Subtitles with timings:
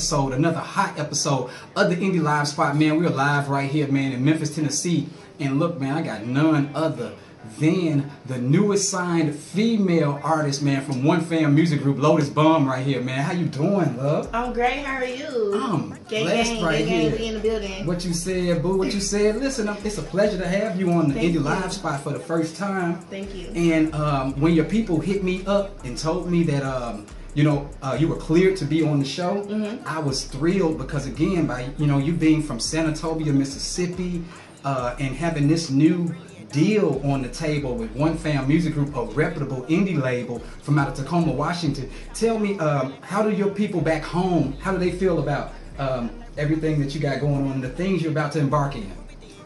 [0.00, 2.74] episode, another hot episode of the Indie Live Spot.
[2.76, 5.08] Man, we're live right here, man, in Memphis, Tennessee.
[5.38, 7.12] And look, man, I got none other
[7.58, 12.84] than the newest signed female artist, man, from One Fam Music Group, Lotus Bomb, right
[12.84, 13.22] here, man.
[13.22, 14.28] How you doing, love?
[14.32, 14.84] I'm great.
[14.84, 15.54] How are you?
[15.60, 17.28] I'm gang, blessed gang, right gang, here.
[17.28, 17.86] In the building.
[17.86, 18.76] What you said, boo?
[18.76, 19.36] What you said?
[19.36, 21.40] Listen, it's a pleasure to have you on the Thank Indie you.
[21.40, 23.00] Live Spot for the first time.
[23.02, 23.48] Thank you.
[23.48, 27.68] And um, when your people hit me up and told me that um, you know
[27.82, 29.86] uh, you were cleared to be on the show, Mm-hmm.
[29.86, 34.24] I was thrilled because again, by you know you being from Senatobia, Mississippi,
[34.64, 36.14] uh, and having this new
[36.50, 40.88] deal on the table with One Fam Music Group, a reputable indie label from out
[40.88, 41.90] of Tacoma, Washington.
[42.14, 44.56] Tell me, um, how do your people back home?
[44.60, 48.02] How do they feel about um, everything that you got going on, and the things
[48.02, 48.90] you're about to embark in?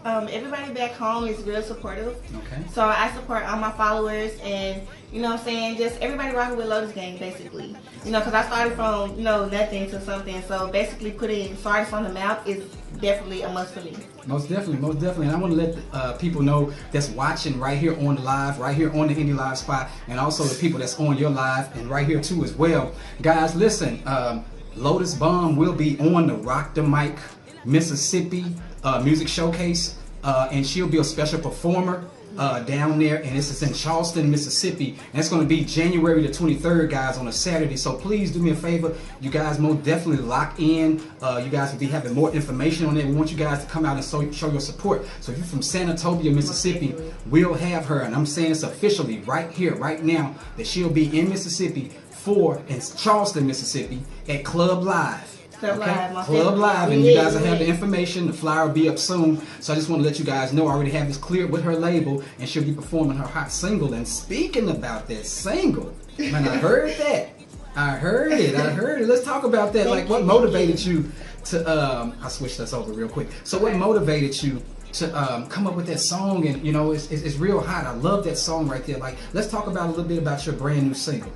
[0.05, 2.15] Um, everybody back home is real supportive.
[2.37, 2.62] Okay.
[2.70, 6.59] So I support all my followers and, you know what I'm saying, just everybody rocking
[6.59, 7.75] with Lotus Gang, basically.
[8.05, 10.43] You know, because I started from, you know, nothing to something.
[10.43, 12.65] So basically putting Sardis on the map is
[13.00, 13.97] definitely a must for me.
[14.27, 15.27] Most definitely, most definitely.
[15.27, 18.58] And I want to let uh, people know that's watching right here on the live,
[18.58, 21.75] right here on the Indie Live spot, and also the people that's on your live
[21.77, 22.92] and right here too as well.
[23.20, 24.44] Guys, listen, um,
[24.77, 27.16] Lotus Bomb will be on the Rock the Mic
[27.64, 28.47] Mississippi
[28.83, 32.05] uh, Music Showcase, uh, and she'll be a special performer.
[32.37, 36.33] Uh, down there, and this is in Charleston, Mississippi, it's going to be January the
[36.33, 37.77] 23rd, guys, on a Saturday.
[37.77, 41.01] So please do me a favor, you guys, most definitely lock in.
[41.23, 43.07] Uh, you guys will be having more information on it.
[43.07, 45.07] We want you guys to come out and so, show your support.
[45.21, 46.95] So if you're from Senatobia, Mississippi,
[47.27, 51.19] we'll have her, and I'm saying this officially right here, right now, that she'll be
[51.19, 55.34] in Mississippi for in Charleston, Mississippi, at Club Live.
[55.65, 56.59] Club Live, my Club.
[56.59, 58.27] Live, and We you guys will have the information.
[58.27, 59.41] The flyer will be up soon.
[59.61, 61.62] So I just want to let you guys know I already have this cleared with
[61.65, 63.94] her label, and she'll be performing her hot single.
[63.94, 67.31] And speaking about that single, man, I heard that.
[67.77, 68.55] I heard it.
[68.55, 69.09] I heard it.
[69.09, 69.87] Let's talk about that.
[69.87, 71.11] Thank Like, what you, motivated you
[71.47, 71.65] to?
[71.65, 73.28] Um, I switched this over real quick.
[73.43, 74.62] So, what motivated you?
[74.94, 77.84] To um, come up with that song, and you know, it's, it's, it's real hot.
[77.84, 78.99] I love that song right there.
[78.99, 81.33] Like, let's talk about a little bit about your brand new single.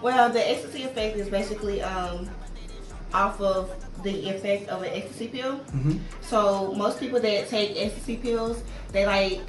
[0.00, 2.30] Well, the ecstasy effect is basically um,
[3.14, 3.70] off of
[4.02, 5.60] the effect of an ecstasy pill.
[5.74, 6.00] Mhm.
[6.20, 8.58] So most people that take ecstasy pills,
[8.92, 9.40] they like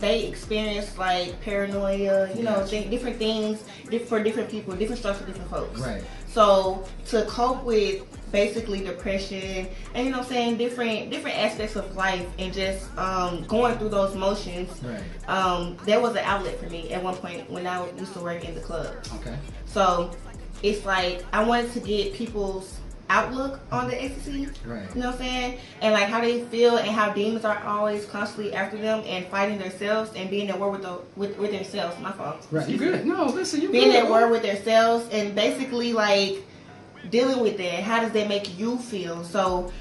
[0.00, 3.58] they experience like paranoia, you know, th- different things
[4.06, 5.80] for different people, different stuff for different folks.
[5.80, 6.02] Right.
[6.32, 11.96] So to cope with basically depression and you know I'm saying different different aspects of
[11.96, 15.02] life and just um, going through those motions, Right.
[15.26, 18.44] um, there was an outlet for me at one point when I used to work
[18.44, 18.94] in the club.
[19.16, 19.34] Okay.
[19.66, 20.12] So
[20.62, 22.76] it's like I wanted to get people's
[23.10, 24.48] outlook on the ecstasy.
[24.66, 24.88] Right.
[24.94, 25.58] You know what I'm saying?
[25.80, 29.58] And like how they feel and how demons are always constantly after them and fighting
[29.58, 31.98] themselves and being at war with the with, with themselves.
[32.00, 32.46] My fault.
[32.50, 32.68] Right.
[32.68, 33.06] You Excuse good?
[33.06, 33.60] No, listen.
[33.62, 34.04] You Being good.
[34.04, 36.36] at war with themselves and basically like
[37.10, 37.82] dealing with that.
[37.82, 39.24] How does that make you feel?
[39.24, 39.72] So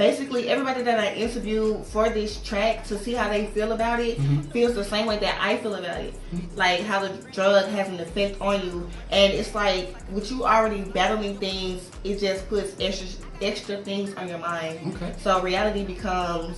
[0.00, 4.18] basically everybody that I interviewed for this track to see how they feel about it
[4.18, 4.50] Mhm.
[4.50, 6.14] feels the same way that I feel about it.
[6.14, 6.56] Mm-hmm.
[6.56, 8.88] Like how the drug has an effect on you.
[9.10, 13.08] And it's like with you already battling things, it just puts extra
[13.42, 14.78] extra things on your mind.
[14.96, 15.12] Okay.
[15.22, 16.56] So reality becomes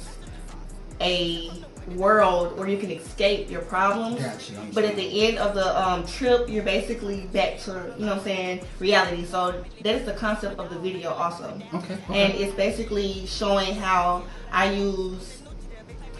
[1.01, 1.51] a
[1.89, 4.21] world where you can escape your problems.
[4.21, 4.53] Gotcha.
[4.73, 8.19] But at the end of the um, trip, you're basically back to, you know what
[8.19, 9.25] I'm saying, reality.
[9.25, 11.61] So that is the concept of the video also.
[11.75, 11.95] Okay.
[11.95, 12.23] okay.
[12.23, 15.43] And it's basically showing how I use,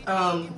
[0.07, 0.55] um,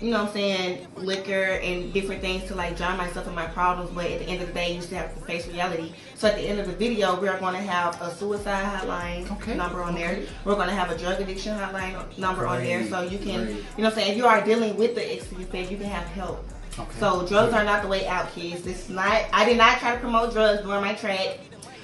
[0.00, 3.46] you know what I'm saying, liquor and different things to like drown myself in my
[3.46, 3.90] problems.
[3.90, 5.92] But at the end of the day, you still have to face reality.
[6.16, 9.30] So at the end of the video, we are going to have a suicide hotline
[9.32, 10.22] Okay, number on there.
[10.44, 12.84] We're going to have a drug addiction hotline number on there.
[12.86, 13.56] So you can, great.
[13.56, 16.06] you know what I'm saying, if you are dealing with the effect, you can have
[16.08, 16.44] help.
[16.76, 16.98] Okay.
[16.98, 18.62] So drugs are not the way out, kids.
[18.62, 19.24] This is not.
[19.32, 21.38] I did not try to promote drugs during my track.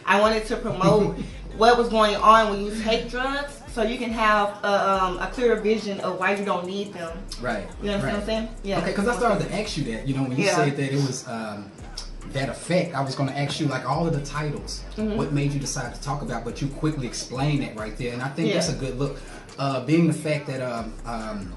[0.05, 1.17] I wanted to promote
[1.57, 5.29] what was going on when you take drugs, so you can have a, um, a
[5.29, 7.17] clearer vision of why you don't need them.
[7.41, 7.67] Right.
[7.83, 8.13] You understand right.
[8.13, 8.49] what I'm saying?
[8.63, 8.79] Yeah.
[8.79, 10.07] Okay, because I started to ask you that.
[10.09, 10.57] You know, when you Yeah.
[10.57, 11.71] said that it was um,
[12.33, 14.83] that effect, I was going to ask you like all of the titles.
[14.97, 15.17] Mm-hmm.
[15.17, 16.45] What made you decide to talk about?
[16.45, 18.55] But you quickly explained it right there, and I think Yeah.
[18.55, 19.19] that's a good look.
[19.59, 21.53] Uh, being the fact that um, um,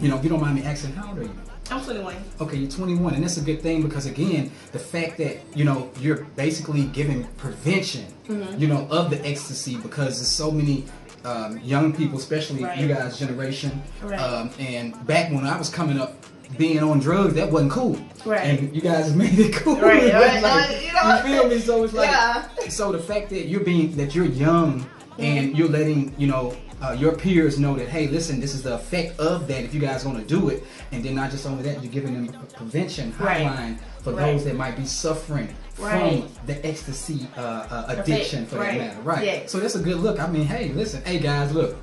[0.00, 1.34] you know, if you don't mind me asking, how old are you?
[1.70, 2.16] I'm 21.
[2.40, 5.90] Okay, you're 21, and that's a good thing because again, the fact that you know
[6.00, 8.60] you're basically giving prevention, Mm-hmm.
[8.60, 10.84] you know, of the ecstasy because there's so many
[11.24, 12.78] um, young people, especially Right.
[12.78, 14.18] you guys' generation, Right.
[14.18, 16.14] um, and back when I was coming up,
[16.58, 17.96] being on drugs that wasn't cool.
[18.26, 18.40] Right.
[18.40, 19.76] And you guys made it cool.
[19.76, 21.60] Right, right, Like, uh, you know- feel me?
[21.60, 22.42] So it's like Yeah.
[22.68, 24.84] so the fact that you're being that you're young
[25.18, 28.74] and you're letting you know uh, your peers know that hey listen this is the
[28.74, 31.62] effect of that if you guys want to do it and then not just only
[31.62, 33.46] that you're giving them a prevention Right.
[33.46, 34.32] hotline for Right.
[34.32, 35.48] those that might be suffering
[35.78, 36.22] Right.
[36.22, 39.40] from the ecstasy uh, uh, addiction for that matter right Yeah.
[39.46, 41.76] so that's a good look I mean hey listen hey guys look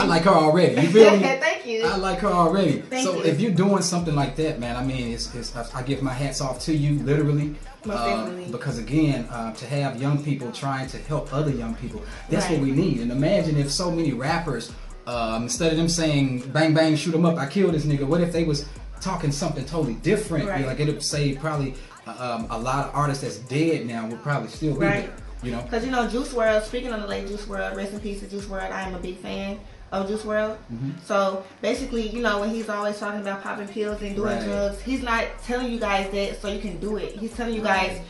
[0.00, 1.22] I like her already you feel me
[1.66, 1.84] Thank you.
[1.84, 2.80] I like her already.
[2.80, 3.24] Thank so you.
[3.24, 6.40] if you're doing something like that, man, I mean, it's, it's I give my hats
[6.40, 7.54] off to you, literally,
[7.88, 12.48] uh, because again, uh, to have young people trying to help other young people, that's
[12.48, 13.00] what we need.
[13.00, 14.72] And imagine if so many rappers,
[15.06, 18.04] um, instead of them saying "bang bang, shoot shoot 'em up, I killed this nigga,"
[18.04, 18.66] what if they was
[19.00, 20.48] talking something totally different?
[20.48, 20.66] Right.
[20.66, 21.74] Like it'd save probably
[22.06, 25.06] um, a lot of artists that's dead now would probably still be Right.
[25.06, 25.25] there.
[25.42, 25.62] You know.
[25.62, 26.62] Because you know, Juice WRLD.
[26.64, 28.70] Speaking of the late Juice WRLD, rest in peace to Juice WRLD.
[28.72, 29.58] I am a big fan
[29.92, 30.56] of Juice WRLD.
[30.72, 30.90] Mm-hmm.
[31.04, 34.44] So basically, you know, when he's always talking about popping pills and doing Right.
[34.44, 37.16] drugs, he's not telling you guys that so you can do it.
[37.16, 37.88] He's telling you Right.
[37.90, 38.00] guys.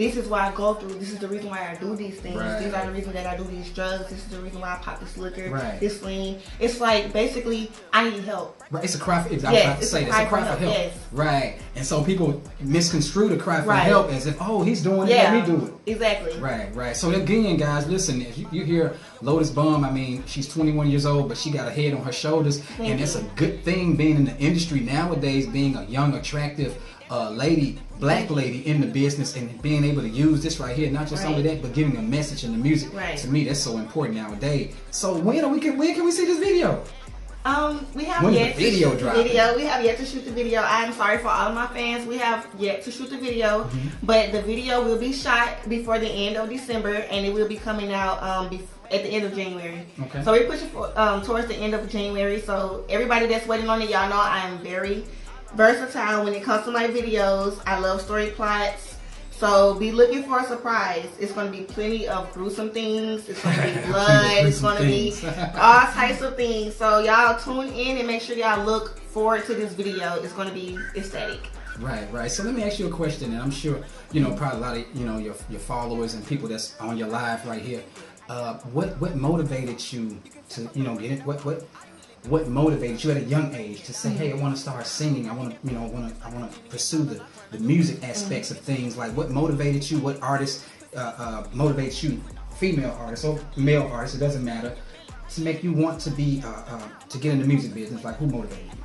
[0.00, 0.94] This is why I go through.
[0.94, 2.34] This is the reason why I do these things.
[2.36, 2.58] Right.
[2.64, 4.08] These are the reason that I do these drugs.
[4.08, 5.78] This is the reason why I pop this liquor, Right.
[5.78, 6.38] this lean.
[6.58, 8.58] It's like basically I need help.
[8.70, 10.08] Right, it's a cry for, it's, I was Yes, about to it's say a that,
[10.08, 10.58] it's a cry cry for help.
[10.60, 10.98] help, yes.
[11.12, 11.58] Right.
[11.76, 13.80] And so people misconstrue the cry for Right.
[13.82, 15.90] help as if, oh, he's doing it, Yeah, let me do it.
[15.92, 16.38] exactly.
[16.40, 16.96] Right, right.
[16.96, 18.22] So again, guys, listen.
[18.22, 21.68] If you, you hear Lotus Bomb, I mean, she's 21 years old, but she got
[21.68, 24.80] a head on her shoulders, Thank and it's a good thing being in the industry
[24.80, 25.46] nowadays.
[25.46, 26.74] Being a young, attractive
[27.10, 30.90] uh, lady, black lady in the business, and being able to use this right here,
[30.90, 31.54] not just only Right.
[31.56, 32.92] that, but giving a message in the music.
[32.94, 33.18] Right.
[33.18, 34.74] To me, that's so important nowadays.
[34.90, 36.82] So when are we can when can we see this video?
[37.42, 39.56] Um, we have When's yet video to shoot the video.
[39.56, 40.60] We have yet to shoot the video.
[40.62, 42.06] I'm sorry for all of my fans.
[42.06, 43.88] We have yet to shoot the video, Mm-hmm.
[44.06, 47.56] but the video will be shot before the end of December, and it will be
[47.56, 49.86] coming out um bef- at the end of January.
[50.02, 50.22] Okay.
[50.22, 52.40] So we're pushing for um towards the end of January.
[52.42, 55.04] So everybody that's waiting on it, y'all know I am very
[55.54, 57.60] versatile when it comes to my videos.
[57.66, 58.96] I love story plots.
[59.30, 61.08] So be looking for a surprise.
[61.18, 63.26] It's going to be plenty of gruesome things.
[63.26, 64.46] It's going to be blood.
[64.46, 65.14] it's going to be
[65.54, 66.76] all types of things.
[66.76, 70.14] So y'all tune in and make sure y'all look forward to this video.
[70.22, 71.40] It's going to be ecstatic.
[71.78, 72.30] Right, right.
[72.30, 73.82] So let me ask you a question, and I'm sure
[74.12, 76.98] you know probably a lot of you know your your followers and people that's on
[76.98, 77.82] your live right here.
[78.28, 80.20] Uh, what what motivated you
[80.50, 81.24] to you know get it?
[81.24, 81.64] What what
[82.28, 85.28] what motivated you at a young age to say, hey, I want to start singing.
[85.30, 88.50] I want to you know want to I want to pursue the the music aspects
[88.50, 88.96] of things.
[88.96, 89.98] Like what motivated you?
[89.98, 92.22] What artist uh, uh, motivates you?
[92.56, 94.16] Female artist or male artist?
[94.16, 94.76] It doesn't matter.
[95.30, 98.16] To make you want to be uh, uh, to get in the music business, like
[98.16, 98.84] who motivated you?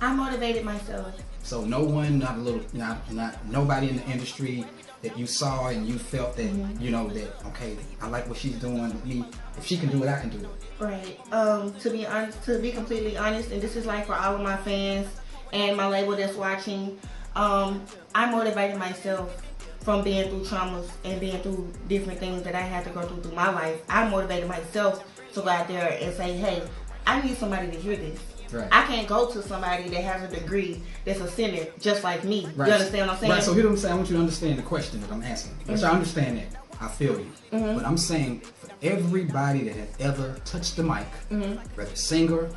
[0.00, 1.14] I motivated myself.
[1.42, 4.64] So no one, not a little, not not nobody in the industry
[5.02, 6.50] that you saw and you felt that
[6.80, 9.24] you know that okay, I like what she's doing with me.
[9.56, 10.48] If she can do it, I can do it.
[10.78, 11.18] Right.
[11.32, 14.40] Um, to be honest, to be completely honest, and this is like for all of
[14.40, 15.08] my fans
[15.52, 16.98] and my label that's watching,
[17.36, 17.84] um,
[18.14, 19.40] I motivated myself
[19.80, 23.22] from being through traumas and being through different things that I had to go through
[23.22, 23.82] through my life.
[23.88, 25.04] I motivated myself
[25.34, 26.62] to go out there and say, hey,
[27.06, 28.18] I need somebody to hear this.
[28.50, 28.68] Right.
[28.70, 32.46] I can't go to somebody that has a degree that's a singer just like me.
[32.54, 32.68] Right.
[32.68, 33.32] You understand what I'm saying?
[33.32, 33.42] Right.
[33.42, 33.92] So here's what I'm saying.
[33.92, 35.54] I want you to understand the question that I'm asking.
[35.66, 36.63] Which I understand that.
[36.80, 37.30] I feel you.
[37.52, 37.76] Mm-hmm.
[37.76, 41.54] But I'm saying for everybody that has ever touched the mic, Mm-hmm.
[41.76, 42.50] whether singer,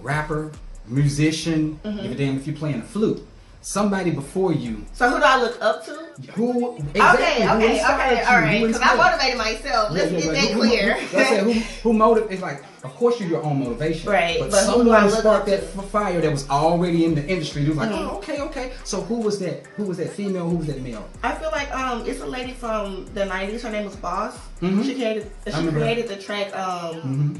[0.00, 0.52] rapper,
[0.86, 2.02] musician, Mm-hmm.
[2.02, 3.26] give a damn if you're playing a flute,
[3.62, 6.08] somebody before you so who do I look up to?
[6.34, 8.60] Who exactly, okay, who okay, okay, all right.
[8.66, 9.90] Because I motivated myself.
[9.92, 10.94] Let's Yeah, yeah, get that who- clear.
[10.94, 14.10] Who, who, who, who motive is like, of course you're your own motivation.
[14.10, 17.26] Right, But, but who do I someone sparked that fire that was already in the
[17.26, 17.62] industry.
[17.62, 18.08] Who was like, Mhm.
[18.10, 18.72] oh, okay, okay.
[18.84, 19.66] So who was that?
[19.76, 20.48] Who was that female?
[20.48, 21.06] Who was that male?
[21.22, 23.62] I feel like um, it's a lady from the '90s.
[23.62, 24.36] Her name was Boss.
[24.60, 24.84] Mhm.
[24.84, 26.54] She created she created the track.
[26.56, 27.36] Um, Mm-hmm.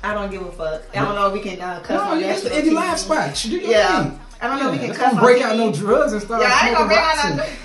[0.00, 0.82] I don't give a fuck.
[0.94, 2.74] I don't know if we can uh, cuss No, on national any TV.
[2.74, 3.44] live spot.
[3.44, 4.04] You do your Yeah.
[4.04, 4.20] thing.
[4.40, 6.42] I don't know if we can let's cuss don't break out no drugs and start
[6.42, 7.58] Yeah, I ain't gonna break out no drugs.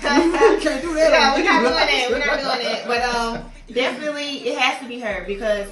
[0.64, 1.10] Can't do that.
[1.12, 2.10] Yeah, we're not doing it.
[2.10, 2.86] We're not doing it.
[2.86, 5.68] But um, definitely it has to be her because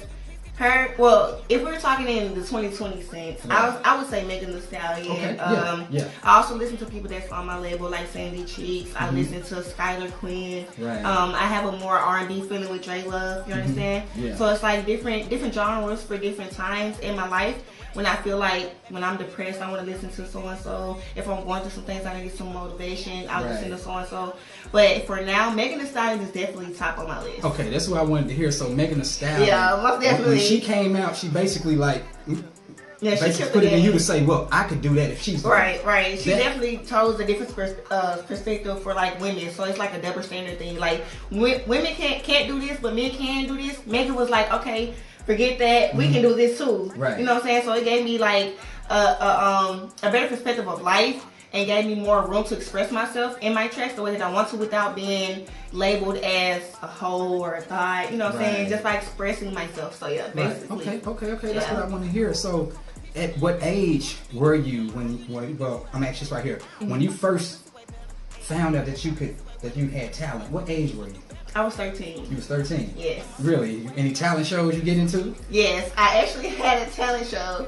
[0.55, 0.93] her.
[0.99, 4.61] Well, if we're talking in the 2020 sense, I was I would say Megan Thee
[4.61, 5.11] Stallion.
[5.11, 6.07] Okay, yeah, Um, yeah.
[6.23, 8.91] I also listen to people that's on my label like Sandy Cheeks.
[8.95, 9.13] I Mhm.
[9.15, 10.65] listen to Skylar Quinn.
[10.77, 11.03] Right.
[11.03, 13.47] Um, I have a more R&B feeling with Dre Love.
[13.47, 14.07] You understand?
[14.09, 14.25] Mm-hmm.
[14.27, 14.35] Yeah.
[14.35, 17.57] So it's like different different genres for different times in my life.
[17.93, 20.97] When I feel like when I'm depressed, I want to listen to so and so.
[21.15, 23.27] If I'm going through some things, I need some motivation.
[23.29, 23.51] I'll Right.
[23.53, 24.35] listen to so and so.
[24.71, 27.43] But for now, Megan Thee Stallion is definitely top on my list.
[27.45, 28.51] Okay, that's what I wanted to hear.
[28.51, 29.47] So Megan Thee Stallion.
[29.47, 30.37] Yeah, most definitely.
[30.37, 32.03] When she came out, she basically like
[33.01, 35.43] Yeah, she put it in you to say, well, I could do that if she's.
[35.43, 36.17] Right, right.
[36.17, 39.51] She That- definitely chose a different pers- uh, perspective for like women.
[39.53, 40.79] So it's like a double standard thing.
[40.79, 43.75] Like w- women can't can't do this, but men can do this.
[43.85, 44.93] Megan was like, okay,
[45.25, 45.95] forget that.
[45.95, 46.63] We can do this too.
[46.65, 46.99] Mm-hmm.
[46.99, 47.19] Right.
[47.19, 47.63] You know what I'm saying?
[47.63, 48.57] So it gave me like
[48.89, 52.91] a, a um a better perspective of life and gave me more room to express
[52.91, 56.87] myself in my tracks the way that I want to without being labeled as a
[56.87, 58.11] hoe or a thought.
[58.11, 58.69] You know what I'm saying?
[58.69, 59.95] Just by expressing myself.
[59.95, 60.35] So yeah, Right.
[60.35, 60.77] basically.
[60.87, 61.01] Okay.
[61.05, 61.31] Okay.
[61.33, 61.53] Okay.
[61.53, 61.73] That's Yeah.
[61.75, 62.33] what I want to hear.
[62.33, 62.71] So,
[63.15, 65.19] at what age were you when?
[65.27, 66.57] when well, I'm actually right here.
[66.57, 66.89] Mm-hmm.
[66.89, 67.69] When you first
[68.29, 71.13] found out that you could that you had talent, what age were you?
[71.55, 72.29] I was 13.
[72.29, 72.93] You was 13.
[72.97, 73.25] Yes.
[73.39, 73.87] Really?
[73.95, 75.35] Any talent shows you get into?
[75.49, 77.67] Yes, I actually had a talent show.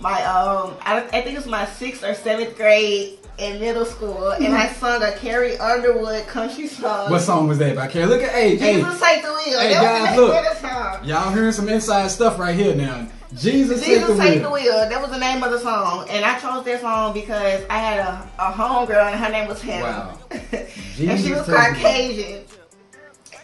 [0.00, 4.30] My um, I, I think it was my sixth or seventh grade in middle school,
[4.30, 7.10] and I sung a Carrie Underwood country song.
[7.10, 8.06] What song was that by Carrie?
[8.06, 9.58] Look at hey, hey, Jesus take the wheel.
[9.58, 10.34] Hey, that guys, was look.
[10.34, 11.04] name of the song.
[11.04, 13.08] y'all hearing some inside stuff right here now.
[13.34, 14.42] Jesus, take the take wheel.
[14.44, 14.88] the wheel.
[14.88, 17.98] That was the name of the song, and I chose that song because I had
[17.98, 20.18] a a homegirl, and her name was Hannah, Wow.
[20.30, 21.44] and she was.
[21.44, 22.44] Caucasian.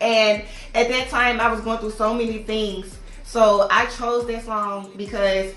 [0.01, 0.43] And
[0.75, 2.99] at that time, I was going through so many things.
[3.25, 5.53] So I chose that song because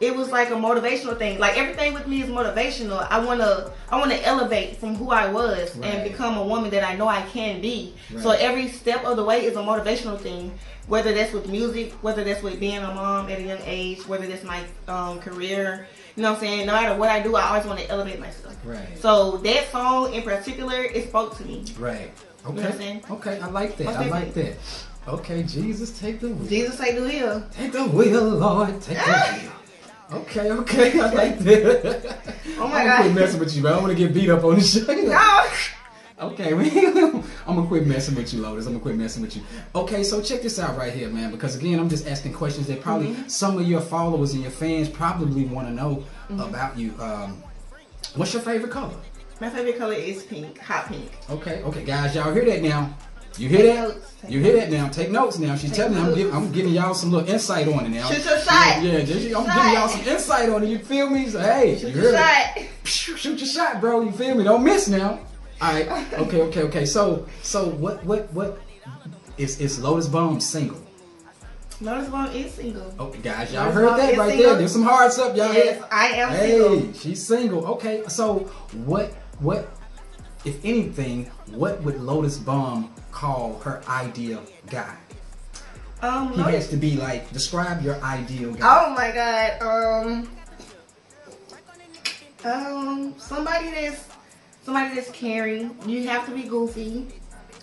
[0.00, 1.38] it was like a motivational thing.
[1.38, 3.06] Like everything with me is motivational.
[3.08, 5.86] I wanna, I wanna elevate from who I was Right.
[5.94, 7.94] and become a woman that I know I can be.
[8.20, 10.58] So every step of the way is a motivational thing.
[10.86, 14.26] Whether that's with music, whether that's with being a mom at a young age, whether
[14.26, 15.86] that's my um, career.
[16.14, 16.66] You know what I'm saying?
[16.66, 18.54] No matter what I do, I always want to elevate myself.
[18.64, 18.98] Right.
[19.00, 21.64] So that song in particular, it spoke to me.
[21.78, 22.10] Right.
[22.44, 23.02] Know what I'm Okay.
[23.10, 23.40] Okay.
[23.40, 23.86] I like that.
[23.88, 24.56] I like that.
[25.08, 25.42] Okay.
[25.42, 26.48] Jesus, take the wheel.
[26.48, 27.44] Jesus take the wheel.
[27.52, 28.80] Take the wheel, Lord.
[28.80, 29.50] Take the wheel.
[30.12, 32.18] Okay, okay, I like that.
[32.58, 33.00] Oh my I'm gonna God.
[33.00, 33.72] quit messing with you, man.
[33.72, 34.84] I don't want to get beat up on the show.
[36.20, 36.26] No.
[36.28, 36.52] Okay,
[37.46, 38.66] I'm gonna quit messing with you, Lotus.
[38.66, 39.42] I'm gonna quit messing with you.
[39.74, 41.32] Okay, so check this out right here, man.
[41.32, 43.28] Because again, I'm just asking questions that probably Mm-hmm.
[43.28, 46.04] some of your followers and your fans probably want to know
[46.38, 46.94] about you.
[47.00, 47.42] Um,
[48.14, 48.94] what's your favorite color?
[49.40, 51.10] My favorite color is pink, hot pink.
[51.30, 52.96] Okay, okay, guys, y'all hear that now?
[53.36, 53.88] You hear Take that?
[53.88, 54.14] notes.
[54.28, 54.88] You hear that now?
[54.88, 55.56] Take notes now.
[55.56, 56.16] She's Take telling me I'm notes.
[56.18, 58.08] giving, I'm giving y'all some little insight on it now.
[58.08, 58.80] Shoot your shot.
[58.80, 59.56] Yeah, just, I'm Shot.
[59.56, 60.68] giving y'all some insight on it.
[60.68, 61.28] You feel me?
[61.28, 62.68] So hey, Shoot you your heard it.
[62.84, 63.18] shot.
[63.18, 64.02] shoot your shot, bro.
[64.02, 64.44] You feel me?
[64.44, 65.18] Don't miss now.
[65.60, 65.88] All right.
[66.14, 66.42] Okay.
[66.42, 66.62] Okay.
[66.62, 66.84] Okay.
[66.86, 68.04] So, so what?
[68.04, 68.32] What?
[68.32, 68.60] What?
[69.36, 70.80] Is is Lotus Bomb single?
[71.80, 72.94] Lotus Bomb is single.
[73.00, 74.50] Okay, guys, y'all heard that right single.
[74.50, 74.58] there.
[74.58, 75.52] There's some hearts up, y'all.
[75.52, 75.88] Yes, hear?
[75.90, 76.92] I am Hey, single.
[76.92, 77.66] she's single.
[77.66, 78.04] Okay.
[78.06, 78.38] So,
[78.86, 79.12] what?
[79.40, 79.68] What?
[80.44, 84.94] If anything, what would Lotus Bomb call her ideal guy?
[86.02, 88.60] Um, He Lotus- has to be like describe your ideal guy.
[88.86, 89.62] oh my god.
[89.62, 90.28] Um,
[92.44, 94.04] um, somebody that's
[94.64, 95.74] somebody that's caring.
[95.86, 97.06] You have to be goofy.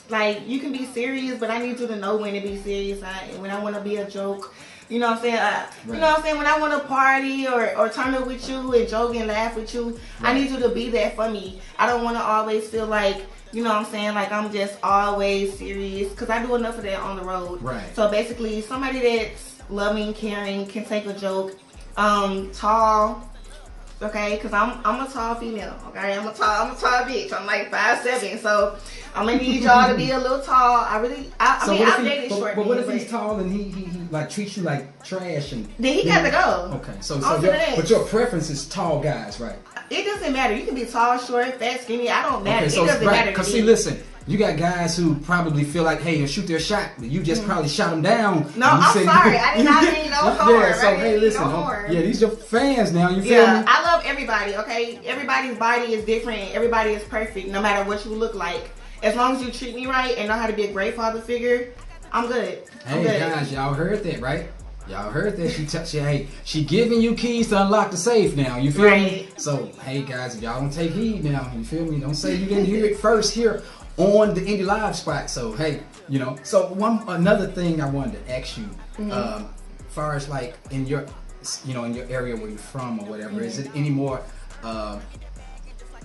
[0.09, 3.01] Like you can be serious, but I need you to know when to be serious.
[3.03, 4.53] I, when I want to be a joke.
[4.91, 5.36] You know what I'm saying?
[5.36, 6.38] Uh, You know what I'm saying?
[6.38, 9.55] When I want to party or, or turn up with you and joke and laugh
[9.55, 11.62] with you, I need you to be there for me.
[11.79, 14.15] I don't want to always feel like, you know what I'm saying?
[14.15, 16.10] Like I'm just always serious.
[16.10, 17.62] Because I do enough of that on the road.
[17.62, 17.95] Right.
[17.95, 21.57] So basically, somebody that's loving, caring, can take a joke,
[21.95, 23.30] um, tall.
[24.01, 25.75] Okay, because I'm I'm a tall female.
[25.89, 27.31] Okay, I'm a tall I'm a tall bitch.
[27.31, 28.75] I'm like five seven, so
[29.13, 30.84] I'm gonna need y'all to be a little tall.
[30.84, 32.89] I really I, I So mean I've if he, dated but, short but what if
[32.89, 36.24] he's tall and he, he, he like treats you like trash and Then he got
[36.24, 36.77] to go.
[36.77, 39.60] Okay, so, so your, but your preference is tall guys, right?
[39.91, 40.55] It doesn't matter.
[40.55, 42.10] You can be tall, short, fat, skinny.
[42.10, 42.65] I don't matter.
[42.65, 43.31] Okay, so it doesn't right, matter.
[43.31, 46.89] because see, listen, you got guys who probably feel like, hey, you shoot their shot,
[46.98, 48.43] but you just probably shot them down.
[48.45, 48.60] Mm-hmm.
[48.60, 49.38] No, I'm said- sorry.
[49.38, 50.62] I did not mean no harm.
[50.62, 51.91] Yeah, so didn't hey, listen, no harm.
[51.91, 53.10] yeah, these your fans now.
[53.10, 53.65] You feel Yeah, me?
[53.67, 54.55] I love everybody.
[54.55, 56.51] Okay, everybody's body is different.
[56.53, 58.69] Everybody is perfect, no matter what you look like.
[59.03, 61.19] As long as you treat me right and know how to be a great father
[61.19, 61.74] figure,
[62.13, 62.63] I'm good.
[62.86, 63.19] I'm Hey good.
[63.19, 64.45] guys, y'all heard that, right?
[64.91, 68.36] Y'all heard that she t- she hey she giving you keys to unlock the safe
[68.36, 68.57] now.
[68.57, 69.29] You feel me?
[69.38, 71.98] So hey guys, if y'all don't take heed now, you feel me?
[72.00, 73.63] Don't say you didn't hear it first here
[73.95, 75.29] on the Indie Live spot.
[75.29, 76.38] So hey, you know.
[76.43, 79.12] So one another thing I wanted to ask you, Mm-hmm.
[79.13, 79.50] um,
[79.88, 81.05] far as like in your
[81.63, 83.74] you know in your area where you're from or whatever, is Mm-hmm.
[83.74, 84.21] it any more
[84.62, 85.00] uh,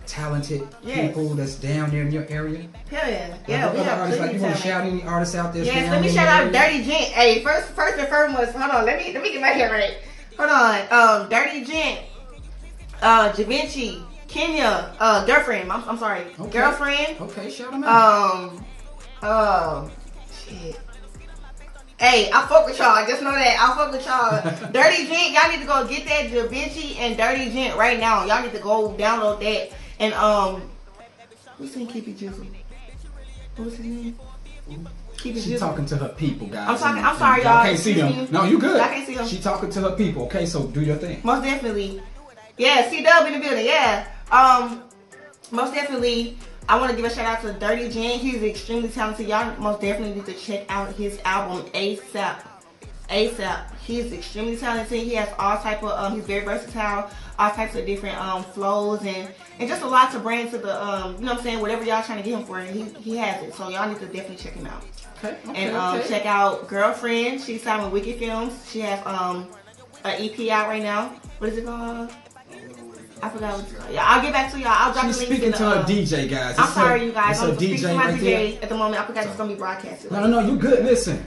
[0.06, 1.08] talented Yes.
[1.08, 2.60] people that's down there in your area?
[2.90, 3.72] Hell yeah, yeah.
[3.72, 5.64] We have artists, like you want to shout any artists out there?
[5.64, 6.52] Yes, let me shout out?
[6.52, 7.12] Dirty Gent.
[7.12, 8.86] Hey, first, first and foremost, hold on.
[8.86, 9.98] Let me let me get my hair right.
[10.38, 11.22] Hold on.
[11.24, 12.00] Um, Dirty Gent,
[13.02, 15.70] uh, Javinci, Kenya, uh, girlfriend.
[15.72, 16.50] I'm, I'm sorry, Okay.
[16.50, 17.20] girlfriend.
[17.20, 18.50] Okay, shout them out.
[19.22, 19.90] Um, um,
[20.46, 20.78] shit.
[21.98, 22.88] Hey, I fuck with y'all.
[22.88, 24.70] I just know that I fuck with y'all.
[24.72, 28.26] Dirty Gent, y'all need to go get that Da Vinci and Dirty Gent right now.
[28.26, 29.70] Y'all need to go download that.
[29.98, 30.62] And um,
[31.58, 32.46] who's in Keep It Jizzle?
[33.56, 34.18] What was his name?
[35.16, 35.58] Keep It She Jizzle.
[35.58, 36.68] talking to her people, guys.
[36.68, 37.62] I'm talking- I'm sorry, and y'all.
[37.64, 38.28] can't see them.
[38.30, 38.76] No, you good.
[38.76, 39.26] Y'all can't see them.
[39.26, 40.24] She talking to her people.
[40.24, 41.20] Okay, so do your thing.
[41.22, 42.02] Most definitely.
[42.58, 43.66] Yeah, C Dub in the building.
[43.66, 44.06] Yeah.
[44.30, 44.82] Um,
[45.50, 46.36] most definitely.
[46.68, 48.20] I want to give a shout out to Dirty Gent.
[48.20, 49.28] He's extremely talented.
[49.28, 52.38] Y'all most definitely need to check out his album ASAP.
[53.08, 53.74] ASAP.
[53.84, 55.00] He's extremely talented.
[55.02, 57.08] He has all type of um, he's very versatile,
[57.38, 60.84] all types of different um flows and and just a lot to bring to the
[60.84, 63.16] um you know what I'm saying whatever y'all trying to get him for he he
[63.16, 63.54] has it.
[63.54, 64.82] So y'all need to definitely check him out.
[65.18, 65.36] Okay.
[65.48, 66.08] okay And um, okay.
[66.08, 67.40] check out Girlfriend.
[67.40, 68.68] She's signed with Wicked Films.
[68.70, 69.48] She has um
[70.04, 71.08] an EP out right now.
[71.38, 72.12] What is it called?
[73.22, 73.92] I forgot what it's called.
[73.94, 74.68] Yeah, I'll get back to y'all.
[74.70, 76.58] I'll drop She's the links speaking in to the, a um, DJ, guys.
[76.58, 77.30] I'm It's sorry, a- you guys.
[77.36, 78.38] It's I'm a speaking to my right there.
[78.40, 79.00] DJ at the moment.
[79.02, 80.10] I forgot it's gonna be broadcasted.
[80.12, 80.84] No, no, no, you good.
[80.84, 81.24] Listen,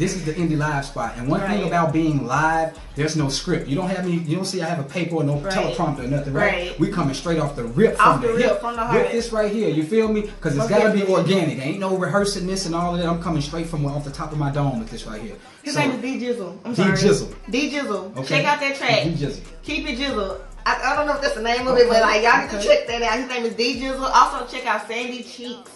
[0.00, 3.68] this is the indie live spot, and one thing about being live, there's no script.
[3.68, 4.14] You don't have any.
[4.16, 5.52] You don't see I have a paper or no Right.
[5.52, 6.52] teleprompter or nothing, right?
[6.52, 6.80] Right.
[6.80, 9.02] We coming straight off the rip Off from the the, rip, hip from the heart.
[9.02, 9.68] with this right here.
[9.68, 10.22] You feel me?
[10.22, 11.58] Because it's Most got to be organic.
[11.58, 13.06] Ain't no rehearsing this and all of that.
[13.08, 15.36] I'm coming straight from off the top of my dome with this right here.
[15.62, 16.56] His So- name is D Jizzle.
[16.64, 16.92] I'm sorry.
[16.96, 17.02] D.
[17.02, 17.34] Jizzle.
[17.50, 18.16] D Jizzle.
[18.16, 18.26] Okay.
[18.26, 19.04] Check out that track.
[19.04, 19.40] D Jizzle.
[19.62, 20.40] Keep it Jizzle.
[20.64, 22.62] I, I don't know if that's the name of it, but like y'all okay.
[22.66, 23.18] check that out.
[23.18, 24.10] His name is D Jizzle.
[24.12, 25.70] Also check out Sandy Cheeks.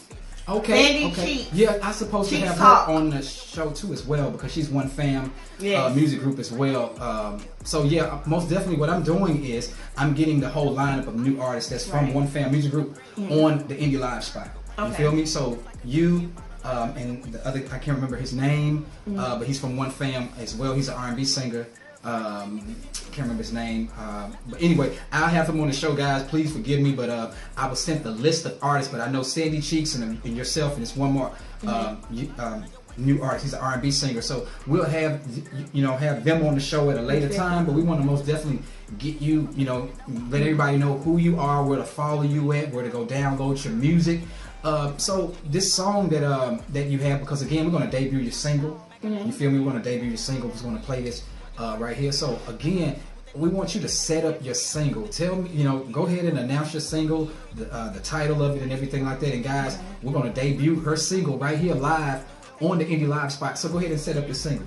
[0.49, 1.07] Okay.
[1.07, 1.37] Okay.
[1.39, 1.53] Cheeks.
[1.53, 2.87] Yeah, I supposed to Cheeks have Talk.
[2.89, 5.81] her on the show too as well because she's one fam Yes.
[5.91, 7.01] uh, music group as well.
[7.01, 11.15] Um, so yeah, most definitely what I'm doing is I'm getting the whole lineup of
[11.17, 12.05] new artists that's from Right.
[12.09, 12.15] Mm-hmm.
[12.15, 12.99] one fam music group
[13.31, 14.49] on the indie live spot.
[14.79, 15.25] You feel me?
[15.25, 16.31] So you
[16.65, 19.19] um, and the other I can't remember his name, Mm-hmm.
[19.19, 20.75] uh, but he's from one fam as well.
[20.75, 21.67] He's an R&B singer.
[22.05, 22.61] Um,
[23.13, 26.25] can't remember his name, um, but anyway, I'll have him on the show, guys.
[26.25, 29.23] Please forgive me, but uh, I was sent the list of artists, but I know
[29.23, 31.31] Sandy Cheeks and, and yourself, and it's one more
[31.67, 32.65] um, you, um,
[32.97, 33.45] new artist.
[33.45, 35.23] He's an R&B singer, so we'll have
[35.73, 37.65] you- know have them on the show at a later time.
[37.67, 38.63] But we want to most definitely
[38.99, 39.89] get you, you know,
[40.29, 43.65] let everybody know who you are, where to follow you at, where to go download
[43.65, 44.21] your music.
[44.65, 48.19] Uh, so this song that um, that you have, because again, we're going to debut
[48.19, 48.81] your single.
[49.03, 49.59] You feel me?
[49.61, 50.49] We're going to debut your single.
[50.49, 51.23] We're going to play this
[51.59, 52.13] uh, right here.
[52.13, 52.99] So again,
[53.35, 55.09] we want you to set up your single.
[55.09, 58.57] Tell me, you know, go ahead and announce your single, the, uh, the title of
[58.57, 59.35] it, and everything like that.
[59.35, 62.25] And guys, we're to debut her single right here live
[62.61, 63.59] on the Indie Live spot.
[63.59, 64.67] So go ahead and set up your single.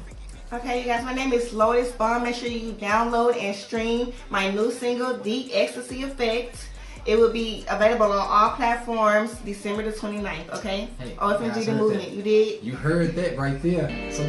[0.51, 2.23] Okay, you guys, my name is Lotus Bomb.
[2.23, 6.69] Make sure you download and stream my new single, The Ecstasy Effect.
[7.05, 10.89] It will be available on all platforms December the 29th, okay?
[10.99, 12.03] Hey, OFMG guys The Movement.
[12.03, 12.11] that.
[12.11, 12.63] You did?
[12.63, 14.11] You heard that right there.
[14.11, 14.23] So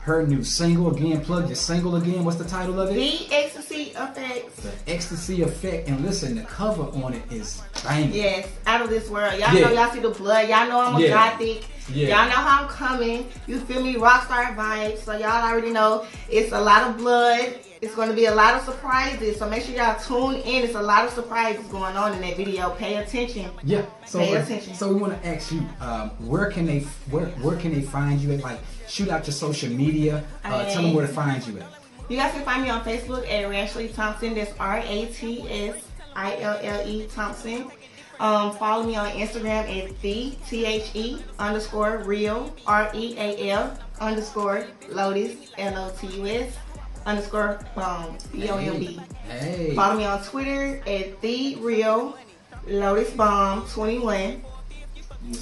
[0.00, 0.94] her new single.
[0.94, 2.24] Again, plug your single again.
[2.24, 2.94] What's the title of it?
[2.94, 4.56] The Ecstasy Effect.
[4.62, 8.12] The ecstasy effect, and listen, the cover on it is banging.
[8.14, 9.38] Yes, out of this world.
[9.38, 9.66] Y'all Yeah.
[9.68, 10.48] know y'all see the blood.
[10.48, 11.08] Y'all know I'm a Yeah.
[11.30, 11.64] gothic.
[11.92, 12.08] Yeah.
[12.08, 13.26] Y'all know how I'm coming.
[13.46, 13.94] You feel me?
[13.96, 15.04] Rockstar vibes.
[15.04, 17.58] So y'all already know it's a lot of blood.
[17.82, 19.38] It's going to be a lot of surprises.
[19.38, 20.64] So make sure y'all tune in.
[20.64, 22.70] It's a lot of surprises going on in that video.
[22.70, 23.50] Pay attention.
[23.64, 23.82] Yeah.
[24.06, 24.74] So, Pay attention.
[24.74, 28.20] so we want to ask you, um, where can they where where can they find
[28.20, 28.40] you at?
[28.42, 28.60] Like,
[28.90, 30.24] shoot out your social media.
[30.44, 31.66] Uh, tell them where to find you at.
[32.08, 34.34] You guys can find me on Facebook at Rashley Thompson.
[34.34, 35.76] That's R A T S
[36.16, 37.70] I L L E Thompson.
[38.18, 43.50] Um, follow me on Instagram at the T H E underscore real R E A
[43.50, 46.56] L underscore Lotus L O T U S
[47.06, 49.00] underscore um, B O M B.
[49.28, 49.74] Hey.
[49.74, 52.18] Follow me on Twitter at the real
[52.66, 54.42] Lotus Bomb 21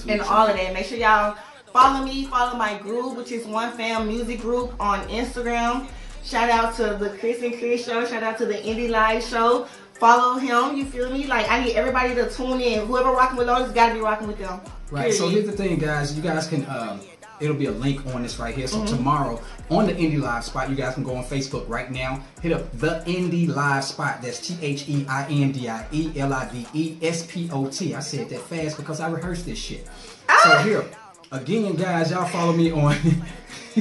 [0.09, 0.73] and all of that.
[0.73, 1.37] Make sure y'all
[1.73, 5.87] follow me, follow my group, which is One Fam Music Group on Instagram.
[6.25, 8.05] Shout out to the Chris and Chris show.
[8.05, 9.67] Shout out to the Indie Live show.
[9.95, 10.77] Follow him.
[10.77, 11.27] You feel me?
[11.27, 12.87] Like I need everybody to tune in.
[12.87, 14.61] Whoever rocking with Lotus gotta be rocking with them.
[14.91, 15.13] Right.
[15.13, 16.15] So here's the thing, guys.
[16.17, 16.65] You guys can.
[16.69, 17.01] Um,
[17.41, 18.67] it'll be a link on this right here.
[18.67, 18.97] So Mm-hmm.
[18.97, 22.23] tomorrow on the Indie Live spot, you guys can go on Facebook right now.
[22.43, 24.21] Hit up the Indie Live spot.
[24.23, 27.49] That's T H E I N D I E L I V E S P
[27.53, 27.95] O T.
[27.95, 29.85] I said that fast because I rehearsed this shit.
[29.87, 29.93] So
[30.29, 30.63] Ah!
[30.65, 30.85] here,
[31.33, 32.95] again, guys, y'all follow me on.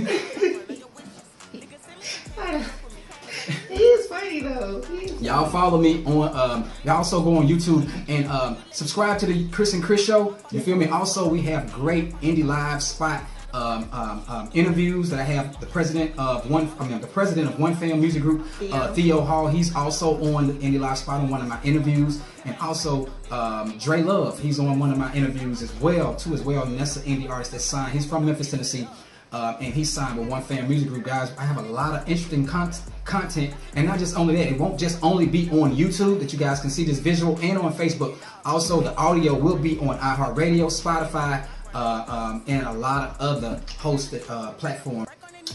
[3.69, 4.83] he is funny though.
[5.19, 6.35] Y'all follow me on.
[6.35, 10.35] Um, y'all also go on YouTube and um, subscribe to the Chris and Chris Show.
[10.51, 10.87] You feel me?
[10.87, 13.23] Also, we have great indie live spot
[13.57, 15.59] um, um, um, interviews that I have.
[15.59, 18.41] The president of one, I mean, the president of One Fam Music Group,
[18.71, 18.93] uh, Theo.
[18.93, 19.47] Theo Hall.
[19.47, 23.77] He's also on the indie live spot on one of my interviews, and also um,
[23.79, 24.39] Dre Love.
[24.39, 26.63] He's on one of my interviews as well, too, as well.
[26.63, 27.93] And that's an indie artist that signed.
[27.93, 28.87] He's from Memphis, Tennessee.
[29.33, 31.33] Uh, and he signed with One Fam Music Group, guys.
[31.37, 32.71] I have a lot of interesting con-
[33.03, 36.39] content, and not just only that, it won't just only be on YouTube that you
[36.39, 38.15] guys can see this visual, and on Facebook.
[38.45, 41.45] Also, the audio will be on iHeartRadio, Spotify,
[41.77, 45.07] uh, um, and a lot of other hosted uh, platforms.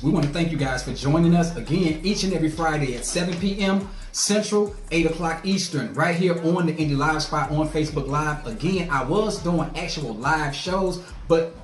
[0.04, 3.04] We want to thank you guys for joining us again each and every Friday at
[3.04, 3.88] 7 p.m.
[4.12, 8.46] Central, 8 o'clock Eastern, right here on the Indie Live Spot on Facebook Live.
[8.46, 11.56] Again, I was doing actual live shows, but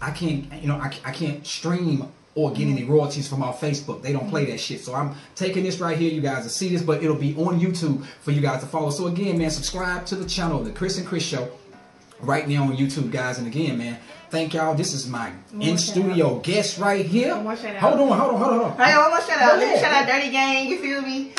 [0.00, 4.00] I can't, you know, I, I can't stream or get any royalties from our Facebook.
[4.00, 4.80] They don't play that shit.
[4.80, 6.10] So I'm taking this right here.
[6.10, 8.90] You guys will see this, but it'll be on YouTube for you guys to follow.
[8.90, 11.50] So again, man, subscribe to the channel, the Chris and Chris Show,
[12.20, 13.38] right now on YouTube, guys.
[13.38, 13.98] And again, man,
[14.30, 14.74] thank y'all.
[14.74, 17.34] This is my in studio guest right here.
[17.34, 17.82] One more shout out.
[17.82, 18.86] Hold on, hold on, hold on, hold on.
[18.86, 19.52] Hey, one more shout out.
[19.52, 19.80] Go Let me ahead.
[19.80, 20.68] shout out Dirty Gang.
[20.68, 21.32] You feel me?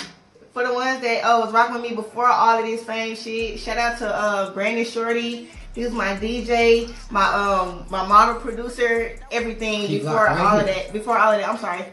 [0.54, 3.60] For the ones that uh, was rocking with me before all of this fame shit.
[3.60, 5.48] Shout out to uh, Brandon Shorty.
[5.76, 10.66] He was my DJ, my um, my model producer, everything Keep before right all of
[10.66, 10.74] here.
[10.76, 10.92] that.
[10.92, 11.86] Before all of that, I'm sorry.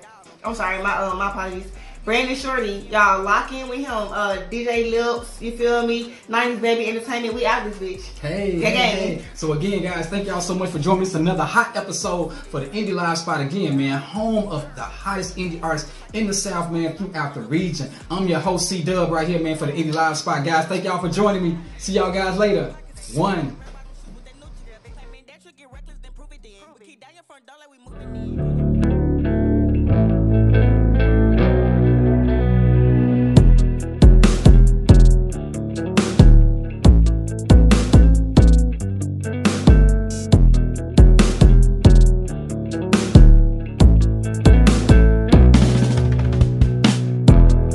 [0.42, 0.82] I'm sorry.
[0.82, 1.70] My um, my apologies.
[2.06, 3.88] Brandon Shorty, y'all lock in with him.
[3.90, 6.14] Uh, DJ Lips, you feel me?
[6.28, 7.34] 90s Baby Entertainment.
[7.34, 8.18] We out this bitch.
[8.20, 9.24] Hey, hey, hey.
[9.34, 11.16] So again, guys, thank y'all so much for joining us.
[11.16, 13.98] Another hot episode for the Indie Live Spot again, man.
[14.00, 17.90] Home of the hottest indie artists in the South, man, throughout the region.
[18.08, 20.66] I'm your host, C Dub, right here, man, for the Indie Live Spot, guys.
[20.66, 21.58] Thank y'all for joining me.
[21.78, 22.72] See y'all guys later.
[23.14, 23.56] One.